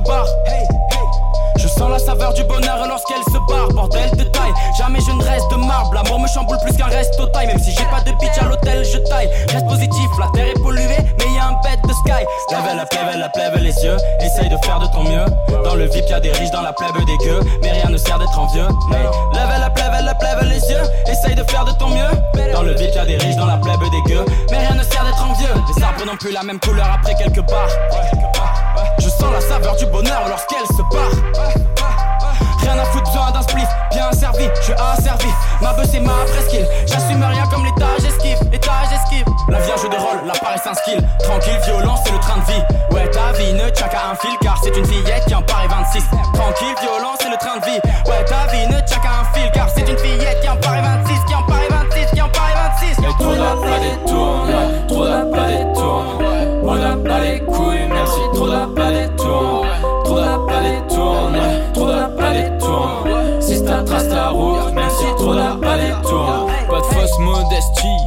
[0.00, 0.26] barre.
[0.46, 1.06] Hey, hey.
[1.58, 4.52] Je sens la saveur du bonheur lorsqu'elle se barre, bordel de taille.
[4.78, 7.46] Jamais je ne reste de marbre, l'amour me chamboule plus qu'un resto taille.
[7.46, 9.28] Même si j'ai pas de bitch à l'hôtel, je taille.
[9.52, 12.24] Reste positif, la terre est polluée, mais y a un bête de sky.
[12.50, 15.24] Lève la plève, la les yeux, essaye de faire de ton mieux.
[15.64, 18.18] Dans le VIP, y'a des riches, dans la plèbe des gueux, mais rien ne sert
[18.18, 18.66] d'être envieux.
[26.16, 27.68] Plus la même couleur après quelques barres.
[28.98, 31.10] Je sens la saveur du bonheur lorsqu'elle se barre.
[32.60, 35.28] Rien à foutre, besoin d'un spliff, bien servi, je suis asservi.
[35.60, 39.24] Ma beuh c'est ma presqu'île, j'assume rien comme l'étage esquive, l'étage esquive.
[39.48, 41.06] La vierge de rôle, la paresse un skill.
[41.20, 42.41] Tranquille, violence, c'est le train de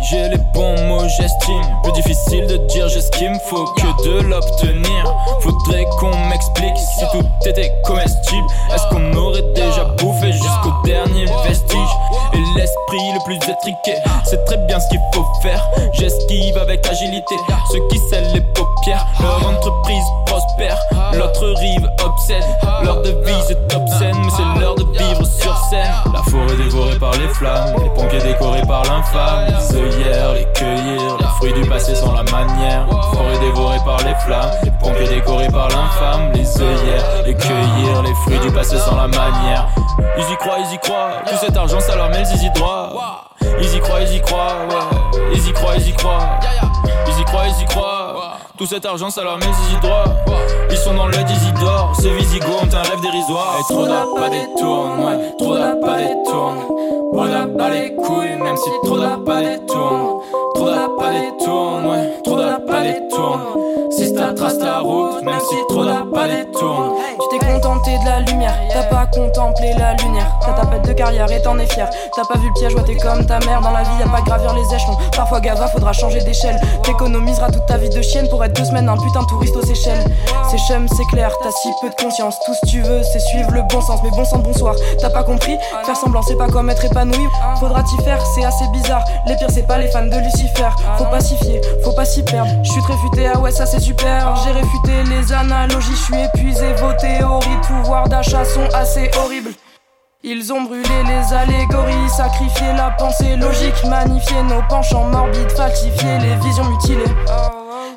[0.10, 1.62] j'ai les bons mots, j'estime.
[1.84, 5.16] Plus difficile de dire j'ai ce qu'il me faut que de l'obtenir.
[5.40, 8.48] Faudrait qu'on m'explique si tout était comestible.
[8.74, 11.90] Est-ce qu'on aurait déjà bouffé jusqu'au dernier vestige?
[12.34, 15.68] Et l'esprit le plus étriqué, c'est très bien ce qu'il faut faire.
[15.94, 17.36] J'esquive avec agilité
[17.72, 19.06] ceux qui scellent les paupières.
[19.20, 20.80] Leur entreprise prospère,
[21.14, 22.44] l'autre rive obsède.
[27.18, 29.46] Les flammes, les pompiers décorés par l'infâme.
[29.48, 32.88] Les œillères, les cueillir, les fruits du passé sont la manière.
[33.14, 36.32] Forêt dévorée par les flammes, les pompiers décorés par l'infâme.
[36.34, 39.68] Les œillères, les cueillir, les fruits du passé sont la manière.
[40.18, 43.26] Ils y croient, ils y croient, tout cet argent ça leur met zizi droit.
[43.60, 45.20] Ils y croient, ils y croient, ouais.
[45.34, 46.40] Ils y croient, ils y croient.
[47.08, 47.95] Ils y croient, ils y croient.
[48.58, 50.06] Tout cet argent, ça leur met zizi droit.
[50.72, 51.92] Ils sont dans le dizzy d'or.
[52.00, 53.58] Ces visigoths ont un rêve dérisoire.
[53.60, 55.36] Et trop n'a pas détourne, ouais.
[55.38, 56.60] Trop n'a pas détourne.
[57.12, 60.22] On n'a pas les couilles, même si trop n'a pas détourne.
[60.54, 62.22] Trop n'a pas détourne, ouais.
[62.24, 63.42] Trop n'a pas détourne.
[63.92, 66.92] Si ta trace ta route, même si trop n'a pas détourne.
[67.20, 69.06] Tu t'es contenté de la lumière, t'as pas
[69.78, 70.28] la lumière.
[70.46, 71.90] Ta tapette de carrière et t'en es fier.
[72.16, 73.62] T'as pas vu le piège, ouais, t'es comme ta mère.
[73.62, 74.98] Dans la vie, y a pas gravir les échelons.
[75.16, 76.60] Parfois, gava, faudra changer d'échelle.
[76.84, 80.04] T'économiseras toute ta vie de chienne pour être deux semaines un putain touriste aux Seychelles.
[80.50, 82.36] C'est chum, c'est clair, t'as si peu de conscience.
[82.46, 84.00] Tout ce tu veux, c'est suivre le bon sens.
[84.04, 84.76] Mais bon sang, bonsoir.
[85.00, 85.58] T'as pas compris?
[85.86, 87.28] Faire semblant, c'est pas comme être épanoui.
[87.60, 89.04] Faudra t'y faire, c'est assez bizarre.
[89.28, 90.70] Les pires, c'est pas les fans de Lucifer.
[90.98, 92.52] Faut pas s'y fier, faut pas s'y perdre.
[92.64, 94.36] J'suis très futé, ah ouais, ça c'est super.
[94.44, 96.74] J'ai réfuté les analogies, j'suis épuisé.
[96.74, 99.35] Vos théories pouvoir d'achat sont assez horribles.
[100.28, 106.36] Ils ont brûlé les allégories, sacrifié la pensée logique, magnifié nos penchants morbides, falsifié les
[106.44, 107.14] visions mutilées.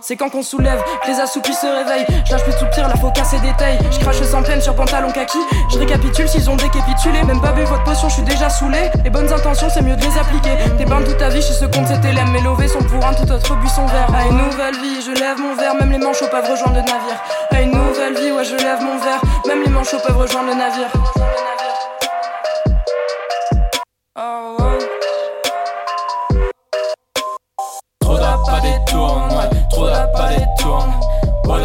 [0.03, 2.05] C'est quand qu'on soulève, que les assoupis se réveillent.
[2.27, 3.79] Je lâche plus la faut casser des tailles.
[3.91, 5.39] Je crache sans peine sur pantalon kaki.
[5.73, 7.23] Je récapitule s'ils ont décapitulé.
[7.23, 8.91] Même pas bu votre potion, je suis déjà saoulé.
[9.03, 10.51] Les bonnes intentions, c'est mieux de les appliquer.
[10.77, 12.31] T'es bain toute ta vie, je ce compte c'était l'aime.
[12.33, 14.09] Mes lovés sont pour un tout autre buisson vert.
[14.15, 15.75] À une nouvelle vie, je lève mon verre.
[15.77, 17.23] Même les manchots peuvent rejoindre le navire.
[17.53, 19.23] À une nouvelle vie, ouais, je lève mon verre.
[19.47, 20.93] Même les manchots peuvent rejoindre le navire.
[28.01, 29.49] Trop n'a pas détourne, ouais.
[29.71, 30.93] Trop n'a pas détourne.
[31.45, 31.57] On